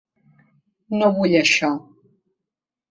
[1.03, 1.73] No vull això.